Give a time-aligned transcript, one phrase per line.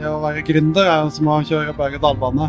[0.00, 2.46] Det å være gründer er som å kjøre berg-og-dal-bane.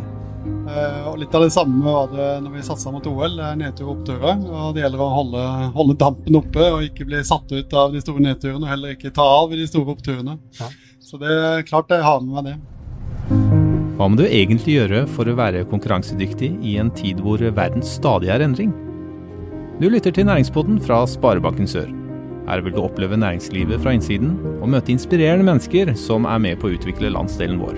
[0.71, 3.35] Eh, og litt av det samme var det når vi satsa mot OL.
[3.35, 4.39] Det er nedtur og oppturer.
[4.47, 5.41] Og det gjelder å holde,
[5.75, 9.11] holde, dampen oppe og ikke bli satt ut av de store nedturene, og heller ikke
[9.15, 10.37] ta av i de store oppturene.
[10.61, 10.71] Ja.
[11.03, 12.57] Så det er klart jeg har med meg det.
[13.99, 18.31] Hva må du egentlig gjøre for å være konkurransedyktig i en tid hvor verden stadig
[18.31, 18.71] er endring?
[19.81, 21.91] Du lytter til Næringspodden fra Sparebanken Sør.
[22.51, 26.67] Her vil du oppleve næringslivet fra innsiden og møte inspirerende mennesker som er med på
[26.67, 27.77] å utvikle landsdelen vår.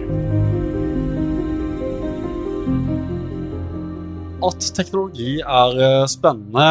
[4.47, 6.69] At teknologi er eh, spennende,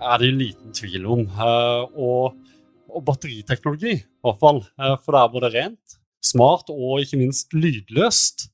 [0.00, 1.26] er det liten tvil om.
[1.28, 2.54] Eh, og,
[2.88, 4.62] og batteriteknologi, i hvert fall.
[4.80, 8.46] Eh, for det er både rent, smart og ikke minst lydløst.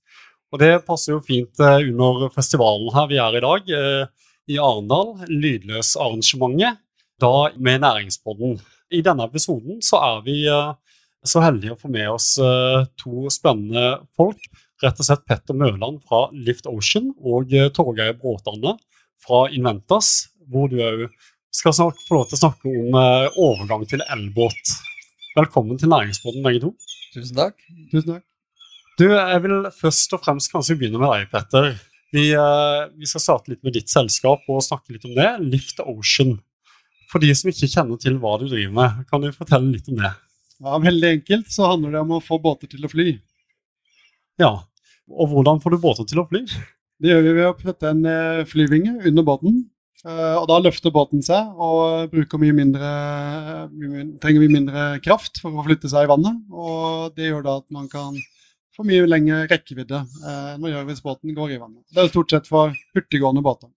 [0.51, 3.71] Og det passer jo fint under festivalen her vi er i dag,
[4.49, 5.15] i Arendal.
[5.29, 6.83] Lydløsarrangementet.
[7.21, 8.59] Da med Næringspodden.
[8.95, 10.73] I denne episoden så er vi eh,
[11.27, 14.41] så heldige å få med oss eh, to spennende folk.
[14.83, 18.77] Rett og slett Petter Mørland fra Lift Ocean og eh, Torgeir Bråtane
[19.25, 21.05] fra Inventas, hvor du òg
[21.53, 22.97] skal snakke, få lov til å snakke om
[23.41, 24.73] overgang til elbåt.
[25.35, 26.73] Velkommen til Næringsbåten, begge to.
[27.17, 27.65] Tusen takk.
[27.91, 28.25] Tusen takk.
[29.01, 31.73] Du, Jeg vil først og fremst kanskje begynne med deg, Petter.
[32.15, 35.33] Vi, vi, skal starte litt med ditt selskap og snakke litt om det.
[35.57, 36.37] Lift Ocean.
[37.09, 40.01] For de som ikke kjenner til hva du driver med, kan du fortelle litt om
[40.03, 40.13] det?
[40.59, 43.15] Ja, Veldig enkelt så handler det om å få båter til å fly.
[44.43, 44.53] Ja,
[45.09, 46.43] Og hvordan får du båter til å fly?
[47.01, 49.63] Det gjør vi ved å putte en eh, flyvinge under båten.
[50.05, 52.91] Eh, og da løfter båten seg og mye mindre,
[54.21, 56.43] trenger mye mindre kraft for å flytte seg i vannet.
[56.53, 58.19] Og det gjør da at man kan
[58.77, 61.83] få mye lengre rekkevidde eh, enn man gjør hvis båten går i vannet.
[61.91, 63.71] Det er stort sett for hurtiggående båter.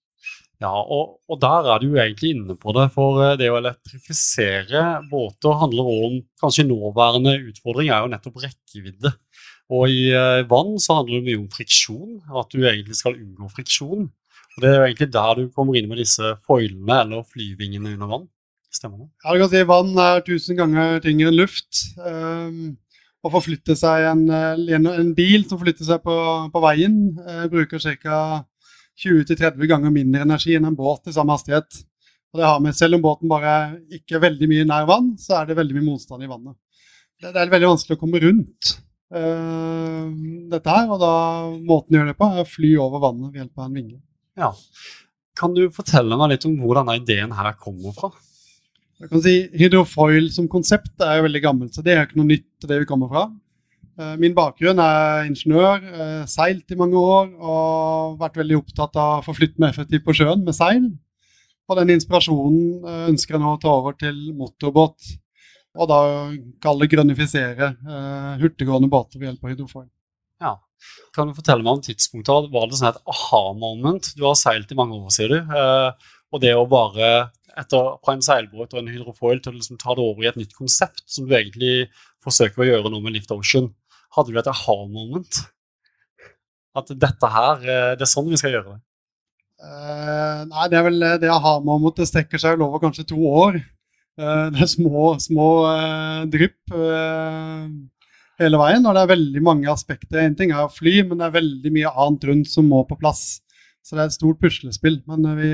[0.62, 2.86] Ja, og, og, der er du jo egentlig inne på det.
[2.94, 9.14] For eh, det å elektrifisere båter handler om Kanskje nåværende utfordring er jo nettopp rekkevidde.
[9.74, 13.50] Og i eh, vann så handler det mye om friksjon, at du egentlig skal unngå
[13.56, 14.06] friksjon.
[14.52, 18.14] Og Det er jo egentlig der du kommer inn med disse foilene eller flyvingene under
[18.14, 18.30] vann.
[18.72, 19.10] Stemmer det?
[19.24, 21.82] Ja, du kan si Vann er tusen ganger tyngre enn luft.
[22.00, 22.78] Um,
[23.22, 26.16] å forflytte seg eh, en, en, bil som flytter seg på,
[26.54, 28.22] på veien, uh, bruker ca.
[29.02, 31.82] 20-30 ganger mindre energi enn en båt i samme hastighet.
[32.32, 33.56] Og det har med, Selv om båten bare
[33.92, 36.56] ikke er veldig mye nær vann, så er det veldig mye motstand i vannet.
[37.22, 38.72] Det, det er veldig vanskelig å komme rundt
[39.14, 40.08] uh,
[40.54, 41.14] dette her, og da
[41.60, 44.00] måten å gjøre det på er å fly over vannet ved hjelp av en vinge.
[44.40, 44.52] Ja.
[45.38, 48.12] Kan du fortelle meg litt om hvor denne ideen her kommer fra?
[49.02, 52.30] Jeg kan si Hydrofoil som konsept er jo veldig gammelt, så det er ikke noe
[52.30, 53.24] nytt til det vi kommer fra.
[54.02, 59.20] Eh, min bakgrunn er ingeniør, eh, seilt i mange år og vært veldig opptatt av
[59.20, 60.88] å forflytte meg effektivt på sjøen med seil.
[61.70, 65.12] Og den inspirasjonen eh, ønsker jeg nå å ta over til motorbåt.
[65.80, 66.00] Og da
[66.60, 67.70] kalle grønnifisere
[68.42, 69.86] hurtiggående båter ved hjelp av hydrofoil.
[70.44, 70.58] Ja.
[71.16, 72.50] Kan du fortelle meg om tidspunktet?
[72.52, 74.10] Var det sånn et aha-moment?
[74.18, 75.54] Du har seilt i mange år, sier du.
[76.36, 79.96] Og det å bare etter, fra en seilbåt og en hydrofoil til å liksom ta
[79.96, 81.88] det over i et nytt konsept, som du egentlig
[82.20, 83.72] forsøker å gjøre noe med Lift Ocean.
[84.16, 85.44] Hadde du et aha-moment?
[86.78, 88.82] At dette her, eh, det er sånn vi skal gjøre det?
[89.62, 93.60] Uh, nei, det er vel det aha-momentet strekker seg over kanskje to år.
[94.20, 96.74] Uh, det er små, små uh, drypp
[98.42, 100.24] hele veien, og det er veldig mange aspekter.
[100.24, 102.98] En ting er å fly, men det er veldig mye annet rundt som må på
[102.98, 103.44] plass.
[103.86, 104.98] Så det er et stort puslespill.
[105.10, 105.52] Men vi,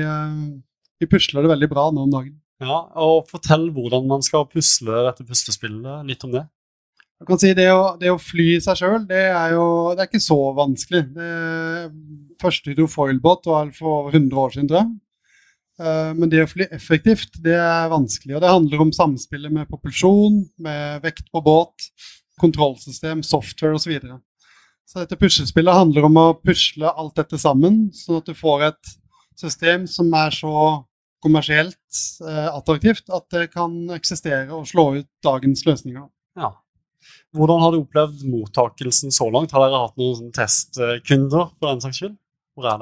[1.02, 2.38] vi pusler det veldig bra nå om dagen.
[2.64, 6.08] Ja, og Fortell hvordan man skal pusle dette puslespillet.
[6.08, 6.46] Litt om det.
[7.18, 10.10] Jeg kan si det å, det å fly seg sjøl, det er jo det er
[10.10, 11.02] ikke så vanskelig.
[11.16, 14.92] Det første hydrofoilbåt var for over 100 år siden, tror jeg.
[15.82, 18.36] Eh, men det å fly effektivt, det er vanskelig.
[18.36, 21.90] Og det handler om samspillet med propulsjon, med vekt på båt,
[22.38, 23.88] kontrollsystem, software osv.
[23.88, 24.20] Så, videre.
[24.86, 28.94] så dette puslespillet handler om å pusle alt dette sammen, sånn at du får et
[29.38, 30.54] system som er så
[31.22, 36.06] kommersielt eh, attraktivt at det kan eksistere og slå ut dagens løsninger.
[36.38, 36.54] Ja.
[37.36, 39.52] Hvordan har du opplevd mottakelsen så langt?
[39.52, 41.52] Har dere hatt noen testkunder?
[41.58, 42.16] for den saks skyld?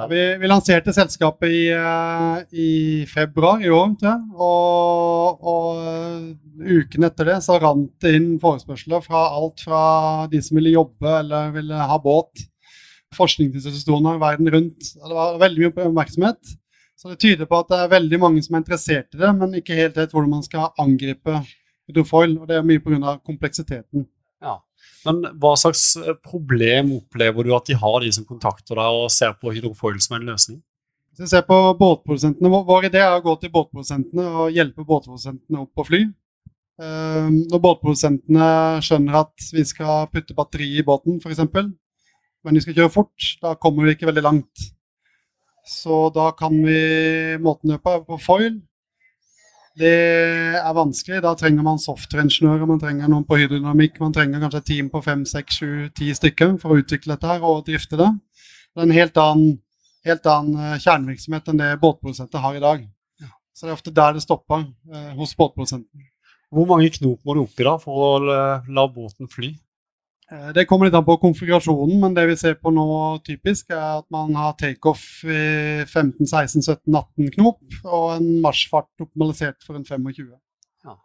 [0.08, 3.92] Vi, vi, lanserte selskapet i, uh, i, februar i år.
[4.32, 9.80] Og, og uken etter det så rant det inn forespørsler fra alt fra
[10.32, 12.46] de som ville jobbe eller ville ha båt,
[13.16, 14.94] forskningsinstitusjoner verden rundt.
[14.96, 16.56] Det var veldig mye oppmerksomhet.
[16.96, 19.60] Så det tyder på at det er veldig mange som er interessert i det, men
[19.60, 21.42] ikke helt vet hvordan man skal angripe
[21.90, 22.36] hydrofoil.
[22.40, 23.16] Og det er mye pga.
[23.24, 24.06] kompleksiteten.
[24.42, 24.58] Ja.
[25.06, 29.10] Men hva slags eh, problem opplever du at de har, de som kontakter deg og
[29.14, 30.60] ser på hydrofoil som en løsning?
[31.16, 35.62] Hvis vi ser på båtprodusentene, Vår idé er å gå til båtprodusentene og hjelpe båtprodusentene
[35.62, 36.02] opp på fly.
[36.76, 38.48] Eh, når båtprodusentene
[38.84, 41.40] skjønner at vi skal putte batteri i båten, f.eks.,
[42.46, 44.66] men vi skal kjøre fort, da kommer vi ikke veldig langt.
[45.66, 46.78] Så da kan vi
[47.42, 48.60] måten gjøre på, på foil.
[49.76, 49.92] Det
[50.56, 51.20] er vanskelig.
[51.24, 55.02] Da trenger man software-ingeniører, man trenger noen på hydrodynamikk, man trenger kanskje et team på
[55.04, 58.08] fem, seks, sju, ti stykker for å utvikle dette her og drifte det.
[58.72, 59.58] Det er en helt annen,
[60.08, 62.86] helt annen eh, kjernevirksomhet enn det båtprodusenter har i dag.
[63.56, 66.08] Så det er ofte der det stopper eh, hos båtprodusenten.
[66.52, 69.50] Hvor mange knop må du opp i da for å la båten fly?
[70.32, 72.86] Eh, det kommer litt an på konfigurasjonen, men det vi ser på nå
[73.26, 79.86] typisk, er at man har takeoff i 15-16-17-18 knop, og en marsjfart optimalisert for en
[79.86, 80.32] 25.
[80.82, 80.96] Ja.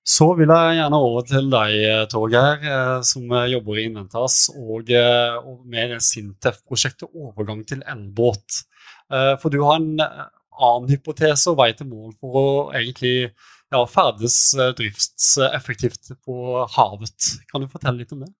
[0.00, 1.76] Så vil jeg gjerne over til deg,
[2.12, 8.64] Torgeir, eh, som jobber i Inventas, og, eh, og med Sintef-prosjektet overgang til elbåt.
[9.10, 12.44] For du har en annen hypotese og vei til mål for å
[12.78, 13.32] egentlig
[13.70, 16.36] ja, ferdes eh, driftseffektivt på
[16.76, 17.32] havet.
[17.50, 18.32] Kan du fortelle litt om det?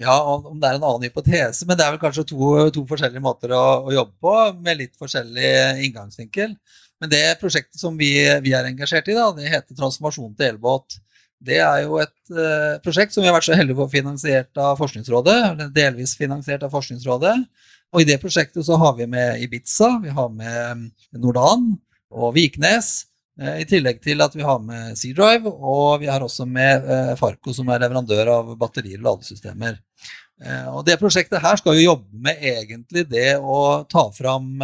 [0.00, 2.38] Ja, om det er en annen hypotese, men det er vel kanskje to,
[2.72, 5.50] to forskjellige måter å, å, jobbe på, med litt forskjellig
[5.84, 6.54] inngangsvinkel.
[7.00, 10.96] Men det prosjektet som vi, vi er engasjert i, da, det heter Transformasjon til elbåt.
[11.40, 14.80] Det er jo et uh, prosjekt som vi har vært så heldige for finansiert av
[14.80, 17.36] Forskningsrådet, eller delvis finansiert av Forskningsrådet.
[17.92, 21.72] Og i det prosjektet så har vi med Ibiza, vi har med Nordan
[22.12, 23.09] og Viknes.
[23.38, 27.14] Eh, I tillegg til at vi har med C-Drive, og vi har også med eh,
[27.20, 29.78] Farco, som er leverandør av batterier og ladesystemer.
[30.42, 34.60] Eh, og det prosjektet her skal jo jobbe med egentlig det å ta fram,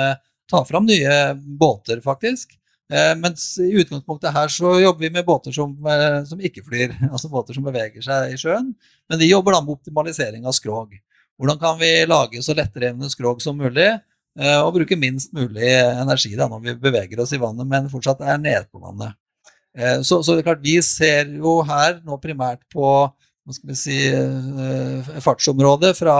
[0.51, 2.57] ta fram nye båter, faktisk.
[3.19, 5.73] Mens i utgangspunktet her så jobber vi med båter som,
[6.29, 8.69] som, ikke flyr, altså båter som beveger seg i sjøen.
[9.11, 10.95] Men vi jobber da med optimalisering av skrog.
[11.35, 13.89] Hvordan kan vi lage så lettrevne skrog som mulig?
[14.37, 18.21] Eh, og bruke minst mulig energi da, når vi beveger oss i vannet, men fortsatt
[18.21, 19.17] er nede på vannet.
[19.77, 23.73] Eh, så, så, det er klart, vi ser jo her nå primært på hva skal
[23.73, 26.19] vi si, eh, fartsområdet fra,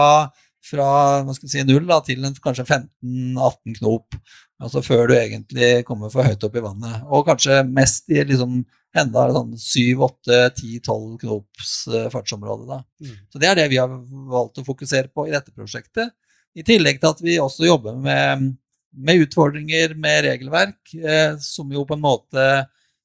[0.65, 0.89] fra
[1.27, 4.17] hva skal vi si, null da, til en, kanskje 15-18 knop.
[4.57, 7.03] Altså før du egentlig kommer for høyt opp i vannet.
[7.13, 8.63] Og kanskje mest i liksom
[8.97, 11.73] enda sånn 7-8-10-12 knops
[12.09, 12.65] fartsområde.
[12.65, 12.79] Da.
[13.03, 13.19] Mm.
[13.29, 13.91] Så det er det vi har
[14.31, 16.15] valgt å fokusere på i dette prosjektet.
[16.57, 18.49] I tillegg til at vi også jobber med,
[18.97, 22.47] med utfordringer med regelverk, eh, som jo på en måte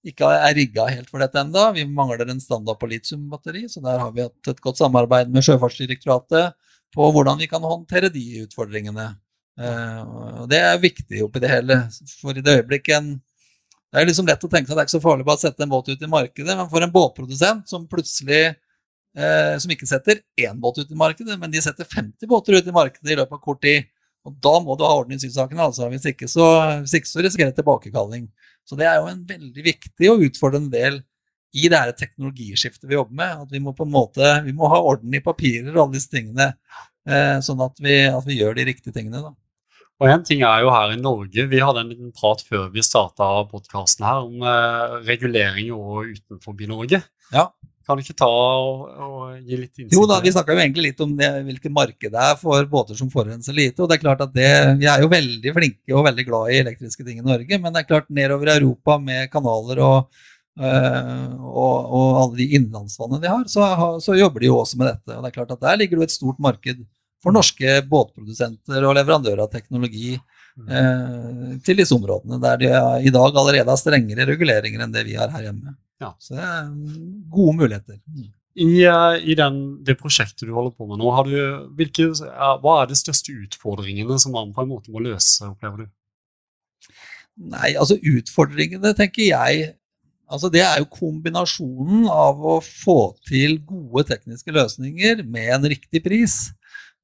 [0.09, 1.69] ikke er rigga helt for dette enda.
[1.77, 5.45] Vi mangler en standard på litiumbatteri, så der har vi hatt et godt samarbeid med
[5.47, 6.57] Sjøfartsdirektoratet
[6.93, 9.13] på hvordan vi kan håndtere de utfordringene.
[9.61, 11.79] Eh, det er viktig oppi det hele.
[12.23, 13.13] For i det øyeblikket
[13.93, 15.41] Det er liksom lett å tenke seg at det er ikke så farlig bare å
[15.43, 18.55] sette en båt ut i markedet, men for en båtprodusent som plutselig
[19.17, 22.69] eh, som ikke setter én båt ut i markedet, men de setter 50 båter ut
[22.69, 23.89] i markedet i løpet av kort tid.
[24.27, 25.89] Og da må du ha orden i synssakene, altså.
[25.91, 26.47] Hvis ikke, så,
[26.85, 28.29] hvis ikke så risikerer du tilbakekalling.
[28.69, 31.01] Så det er jo en veldig viktig og utfordrende del
[31.53, 33.45] i det her teknologiskiftet vi jobber med.
[33.47, 36.13] At vi må på en måte, vi må ha orden i papirer og alle disse
[36.13, 36.53] tingene,
[37.09, 39.25] eh, sånn at vi, at vi, gjør de riktige tingene.
[39.27, 39.35] da.
[40.03, 42.83] Og en ting er jo her i Norge, Vi hadde en liten prat før vi
[42.83, 47.03] starta podkasten her om eh, regulering og utenfor Norge.
[47.35, 47.51] Ja.
[47.87, 49.95] Kan du ikke ta og, og gi litt innsikt?
[49.97, 52.99] Jo da, Vi snakka jo egentlig litt om det, hvilket marked det er for båter
[52.99, 53.83] som forurenser lite.
[53.83, 54.51] og det er klart at det,
[54.81, 57.83] Vi er jo veldig flinke og veldig glad i elektriske ting i Norge, men det
[57.83, 60.25] er klart nedover i Europa med kanaler og,
[60.63, 63.69] øh, og, og alle de innlandsvannene de har, så,
[64.05, 65.17] så, jobber de jo også med dette.
[65.17, 66.85] og det er klart at Der ligger det et stort marked
[67.23, 72.73] for norske båtprodusenter og leverandører av teknologi øh, til disse områdene, der de
[73.07, 75.77] i dag allerede har strengere reguleringer enn det vi har her hjemme.
[76.03, 76.13] Ja.
[76.19, 76.71] Så det er
[77.31, 77.99] gode muligheter.
[78.53, 81.37] I, uh, i den, det prosjektet du holder på med nå, du,
[81.79, 82.11] hvilke,
[82.61, 85.93] hva er de største utfordringene som man på en måte må løse, opplever du?
[87.53, 89.71] Nei, altså utfordringene, tenker jeg
[90.33, 96.01] altså Det er jo kombinasjonen av å få til gode tekniske løsninger med en riktig
[96.05, 96.37] pris.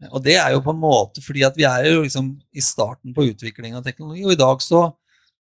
[0.08, 3.12] Og det er jo på en måte fordi at vi er jo liksom i starten
[3.12, 4.86] på utvikling av teknologi, og i dag så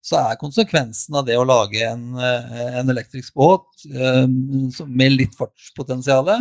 [0.07, 5.35] så er konsekvensen av det å lage en, eh, en elektrisk båt um, med litt
[5.35, 6.31] fartspotensial,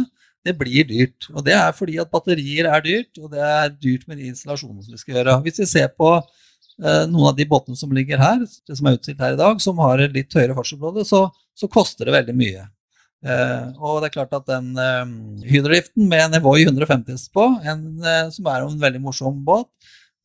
[0.46, 1.26] det blir dyrt.
[1.32, 4.87] Og det er fordi at batterier er dyrt, og det er dyrt med de installasjonene
[4.87, 5.40] som vi skal gjøre.
[5.49, 9.00] Hvis vi ser på uh, noen av de båtene som ligger her, det som er
[9.00, 12.38] utstilt her i dag, som har et litt høyere fartsområde, så, så, koster det veldig
[12.38, 12.70] mye.
[13.26, 17.87] Og det er klart at den uh, hydrodriften med en Evoy 150 på, en,
[18.30, 19.73] som er en veldig morsom båt,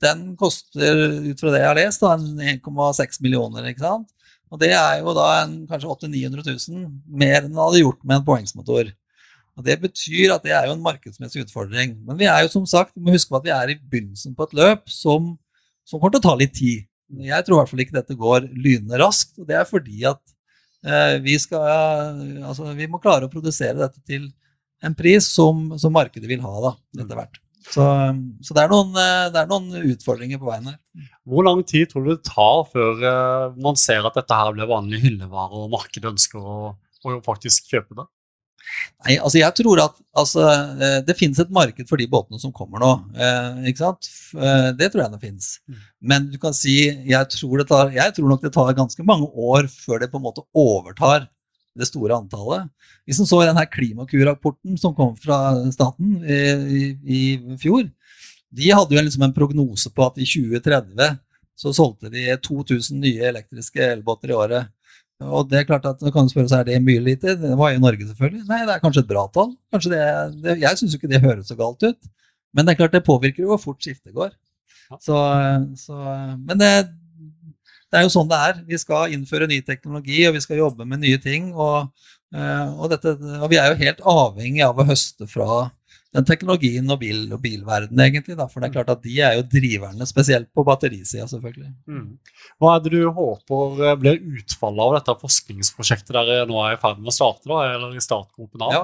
[0.02, 3.68] den koster, ut fra det jeg har lest, 1,6 millioner.
[3.70, 4.10] ikke sant?
[4.52, 6.90] Og det er jo da en, kanskje 800 000-900 000
[7.22, 8.92] mer enn den hadde gjort med en poengsmotor.
[9.60, 11.96] Og Det betyr at det er jo en markedsmessig utfordring.
[12.08, 14.36] Men vi er jo som sagt, vi må huske på at vi er i begynnelsen
[14.36, 15.34] på et løp som,
[15.88, 16.88] som kommer til å ta litt tid.
[17.22, 19.38] Jeg tror i hvert fall ikke dette går lynende raskt.
[19.40, 20.22] og Det er fordi at
[20.82, 21.62] Eh, vi, skal,
[22.42, 24.32] altså, vi må klare å produsere dette til
[24.82, 27.38] en pris som, som markedet vil ha da, etter hvert.
[27.62, 27.84] Så,
[28.42, 30.80] så det, er noen, det, er noen, utfordringer på veien her.
[31.30, 33.04] Hvor lang tid tror du det tar før
[33.62, 36.72] man ser at dette her blir vanlig hyllevare, og markedet ønsker å,
[37.06, 38.08] å faktisk kjøpe det?
[39.02, 40.46] Nei, altså jeg tror at altså,
[40.78, 42.92] eh, det finnes et marked for de båtene som kommer nå.
[43.18, 44.10] Eh, ikke sant?
[44.38, 45.50] Eh, det tror jeg det finnes.
[45.66, 45.80] Mm.
[46.14, 49.70] Men du kan si jeg tror, tar, jeg tror, nok det tar ganske mange år
[49.72, 51.28] før det på en måte overtar
[51.78, 52.70] det store antallet.
[53.08, 55.40] Hvis en så denne Klimakur-rapporten som kom fra
[55.74, 57.22] staten i, i, i,
[57.62, 57.88] fjor,
[58.52, 61.18] de hadde jo liksom en prognose på at i 2030
[61.62, 64.72] så solgte de 2000 nye elektriske elbåter i året.
[65.22, 67.36] Og det er klart at man kan spørre seg, er det mye lite.
[67.38, 68.48] Det var i Norge, selvfølgelig.
[68.50, 69.52] Nei, det er kanskje et bra tall.
[69.86, 70.00] Det,
[70.42, 72.10] det Jeg syns jo ikke det høres så galt ut.
[72.52, 74.34] Men det er klart det påvirker jo hvor fort skiftet går.
[75.00, 75.16] Så,
[75.80, 75.96] så,
[76.42, 76.72] men det,
[77.92, 78.64] det, er jo sånn det er.
[78.68, 81.52] Vi skal innføre ny teknologi, og vi skal jobbe med nye ting.
[81.52, 81.92] Og,
[82.36, 85.66] eh, og, dette, og vi er jo helt avhengig av å høste fra
[86.16, 88.38] den teknologien og, bil, og bilverdenen, egentlig.
[88.40, 88.48] Da.
[88.52, 91.72] For det er klart at de er jo driverne, spesielt på batterisida, selvfølgelig.
[91.92, 92.08] Mm.
[92.60, 96.82] Hva er det du håper eh, blir utfallet av dette forskningsprosjektet dere nå er i
[96.82, 98.76] ferd med å starte, da, eller i startgropen av?
[98.76, 98.84] Ja.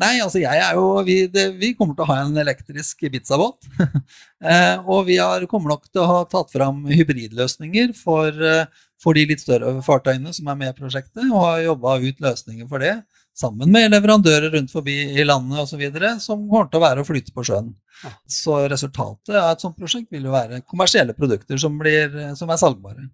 [0.00, 3.68] Nei, altså jeg er jo Vi, det, vi kommer til å ha en elektrisk Ibiza-båt.
[4.52, 9.18] eh, og vi har, kommer nok til å ha tatt fram hybridløsninger for, eh, for
[9.18, 12.84] de litt større fartøyene som er med i prosjektet, og har jobba ut løsninger for
[12.84, 12.96] det
[13.36, 15.80] sammen med leverandører rundt forbi i landet osv.
[16.20, 17.72] som kommer til å være å flyte på sjøen.
[18.28, 22.60] Så resultatet av et sånt prosjekt vil jo være kommersielle produkter som, blir, som er
[22.60, 23.08] salgbare.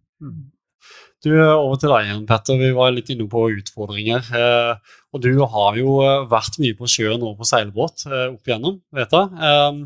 [1.26, 2.58] Du, Over til deg igjen, Petter.
[2.60, 4.28] Vi var litt inne på utfordringer.
[4.38, 8.46] Eh, og du har jo eh, vært mye på sjøen og på seilbåt eh, opp
[8.46, 9.80] igjennom, vet jeg.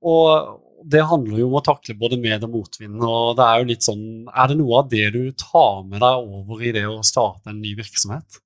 [0.00, 0.58] Og
[0.90, 3.00] det handler jo om å takle både med- og motvind.
[3.04, 6.28] og det Er jo litt sånn, er det noe av det du tar med deg
[6.40, 8.40] over i det å starte en ny virksomhet?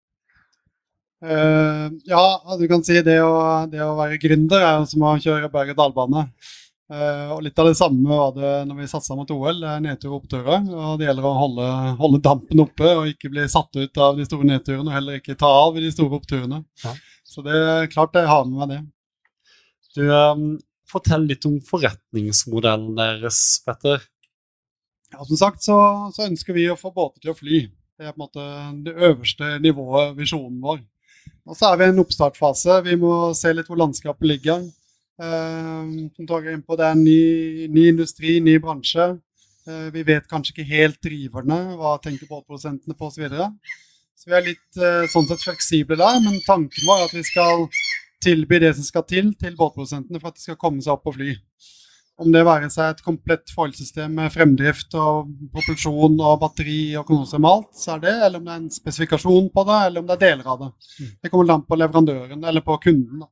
[1.24, 2.24] Uh, ja,
[2.58, 6.26] du kan si det å, det å være gründer er som å kjøre berg-og-dal-bane.
[6.92, 9.62] Uh, og litt av det samme var det når vi satsa mot OL.
[9.62, 10.66] Det er nedtur og oppturer.
[10.68, 11.68] Og det gjelder å holde,
[12.00, 15.38] holde, dampen oppe og ikke bli satt ut av de store nedturene, og heller ikke
[15.40, 16.60] ta av i de store oppturene.
[16.84, 16.94] Ja.
[17.24, 18.80] Så det er klart jeg har med meg det.
[19.94, 20.48] Du, um,
[20.90, 24.04] fortell litt om forretningsmodellen deres, Petter.
[25.14, 25.76] Ja, som sagt så,
[26.14, 27.64] så ønsker vi å få båter til å fly.
[27.94, 28.44] Det er på en måte
[28.84, 30.82] det øverste nivået, visjonen vår.
[31.46, 32.80] Og så er vi i en oppstartfase.
[32.88, 34.64] Vi må se litt hvor landskapet ligger.
[35.14, 39.12] Uh, som tar inn på Det er ny, ny industri, ny bransje.
[39.68, 43.20] Uh, vi vet kanskje ikke helt driverne, hva tenker båtprodusentene på osv.
[43.20, 43.50] Så, videre.
[44.18, 47.68] så vi er litt uh, sånn sett fleksible der, men tanken var at vi skal
[48.24, 51.18] tilby det som skal til til båtprodusentene for at de skal komme seg opp og
[51.18, 51.36] fly.
[52.22, 57.40] Om det være seg et komplett foilsystem med fremdrift og propulsjon og batteri og konose
[57.42, 60.10] med alt, så er det, eller om det er en spesifikasjon på det, eller om
[60.10, 60.70] det er deler av det.
[61.00, 61.08] Mm.
[61.22, 63.24] Det kommer an på leverandøren eller på kunden.
[63.24, 63.30] da.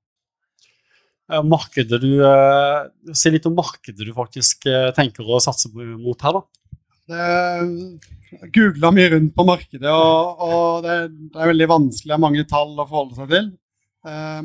[1.47, 6.39] Markedet du, uh, Si litt om markedet du faktisk uh, tenker å satse mot her,
[6.39, 6.45] da.
[7.13, 10.97] Jeg googla mye rundt på markedet, og, og det,
[11.33, 12.09] det, er veldig vanskelig.
[12.13, 13.51] Det er mange tall å forholde seg til.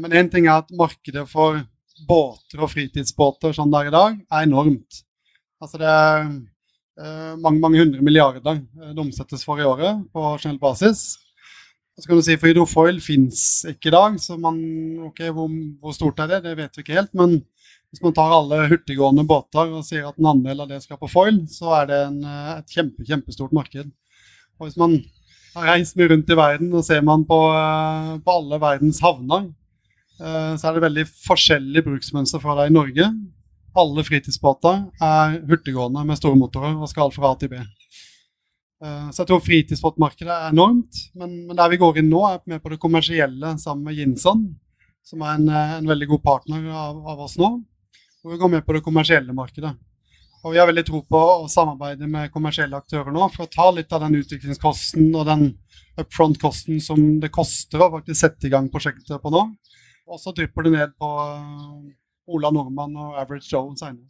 [0.01, 1.62] Men én ting er at markedet for
[2.06, 5.01] båter og fritidsbåter som det er i dag, er enormt.
[5.62, 6.27] Altså det er
[7.01, 11.08] eh, mange mange hundre milliarder eh, det omsettes for i året på generell basis.
[11.98, 14.58] Og så kan du si for Hydrofoil fins ikke i dag, så man,
[15.08, 15.50] okay, hvor,
[15.82, 16.44] hvor, stort er det?
[16.46, 17.13] Det vet vi ikke helt.
[17.18, 17.39] Men
[17.89, 21.10] hvis man tar alle hurtiggående båter og sier at en andel av det skal på
[21.10, 23.89] foil, så er det en, eh, et kjempe, kjempestort marked.
[24.60, 25.00] Og hvis man
[25.56, 29.48] har reist mye rundt i verden og ser man på, eh, på alle verdens havner,
[30.18, 33.10] Eh, så er det veldig forskjellig bruksmønster fra deg i Norge.
[33.77, 37.60] Alle fritidsbåter er hurtiggående med store motorer og skal fra A til B.
[38.84, 41.01] Eh, så jeg tror fritidsbåtmarkedet er enormt.
[41.17, 44.46] Men, men, der vi går inn nå, er med på det kommersielle sammen med Jinson,
[45.05, 47.51] som er en, eh, en veldig god partner av, av, oss nå.
[48.25, 49.74] Og vi går med på det kommersielle markedet.
[50.46, 53.72] Og vi har veldig tro på å samarbeide med kommersielle aktører nå for å ta
[53.74, 55.48] litt av den utviklingskosten og den
[55.98, 59.41] upfront-kosten som det koster å faktisk sette i gang prosjektet på nå.
[60.07, 61.81] Og så drypper det ned på uh,
[62.31, 64.05] Ola Nordmann og Average Joe senere.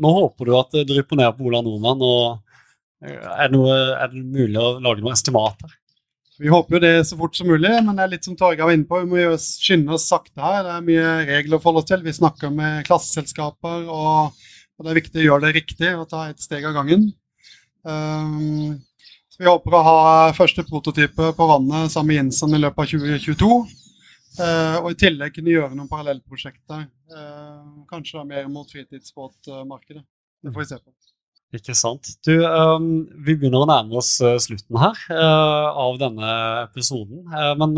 [0.00, 2.02] Nå håper du at det drypper ned på Ola Nordmann.
[2.02, 2.49] og eh,
[3.00, 5.72] er det, noe, er det mulig å lage noen estimater?
[6.40, 8.72] Vi håper jo det så fort som mulig, men det er litt som Torgeir var
[8.72, 9.02] inne på.
[9.02, 10.62] Vi må skynde oss sakte her.
[10.64, 12.04] Det er mye regler å forholde oss til.
[12.06, 14.38] Vi snakker med klasseselskaper, og,
[14.78, 17.10] og, det er viktig å gjøre det riktig og ta et steg av gangen.
[17.84, 18.78] Um,
[19.36, 20.00] vi håper å ha
[20.36, 23.60] første prototype på vannet sammen med Jensen i løpet av 2022.
[24.40, 26.88] Uh, og i tillegg kunne gjøre noen parallellprosjekter.
[27.12, 30.06] Uh, kanskje da mer mot fritidsbåtmarkedet.
[30.40, 30.96] Det får vi se på.
[31.50, 32.06] Ikke sant.
[32.22, 37.24] Du, um, vi begynner å nærme oss uh, slutten her uh, av denne episoden.
[37.26, 37.74] Uh, men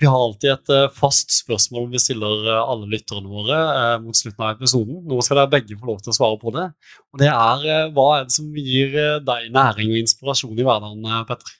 [0.00, 3.60] vi har alltid et fast spørsmål vi stiller alle lytterne våre
[4.02, 4.98] mot slutten av episoden.
[5.08, 6.66] Nå skal dere begge få lov til å svare på det.
[7.14, 8.92] Og det er hva er det som gir
[9.24, 11.54] deg næring og inspirasjon i hverdagen, Petter?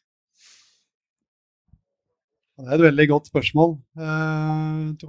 [2.61, 3.73] Det er et veldig godt spørsmål.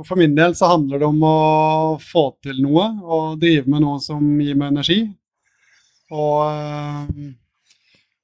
[0.07, 1.37] For min del så handler det om å
[1.99, 5.01] få til noe og drive med noe som gir meg energi.
[6.13, 7.33] Og, eh,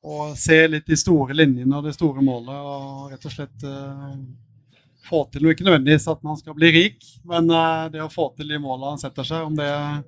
[0.04, 4.16] og se litt de store linjene og det store målet, og rett og slett uh,
[5.08, 5.54] få til noe.
[5.56, 8.96] Ikke nødvendigvis at man skal bli rik, men uh, det å få til de målene
[8.96, 10.04] han setter seg, om det er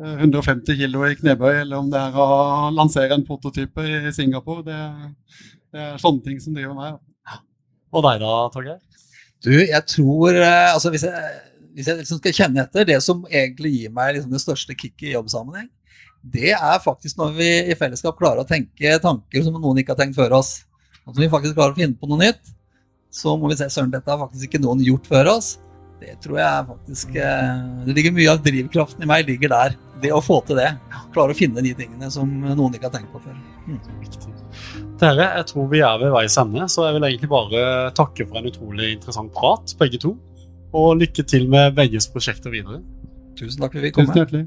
[0.00, 4.80] 150 kilo i knebøy, eller om det er å lansere en prototype i Singapore, det,
[5.70, 6.98] det er sånne ting som driver meg.
[7.90, 8.78] Og deg da, Torgeir?
[9.40, 11.30] Du, jeg tror altså Hvis jeg,
[11.74, 15.08] hvis jeg liksom skal kjenne etter, det som egentlig gir meg liksom det største kicket
[15.08, 15.70] i jobbsammenheng,
[16.20, 20.02] det er faktisk når vi i fellesskap klarer å tenke tanker som noen ikke har
[20.02, 20.60] tenkt før oss.
[21.06, 22.52] Når vi faktisk klarer å finne på noe nytt,
[23.10, 25.56] så må vi se søren, dette har faktisk ikke noen gjort før oss.
[26.00, 29.74] Det tror jeg faktisk eh, Det ligger mye av drivkraften i meg ligger der.
[30.00, 30.70] Det å få til det.
[31.12, 33.36] Klare å finne de tingene som noen ikke har tenkt på før.
[33.66, 33.80] Mm.
[35.00, 37.60] Dere, jeg tror vi er ved veis ende, så jeg vil egentlig bare
[37.96, 40.14] takke for en utrolig interessant prat, begge to.
[40.76, 42.80] Og lykke til med begges prosjekter videre.
[43.36, 44.08] Tusen takk for at vi kom.
[44.08, 44.46] Tusen hjertelig.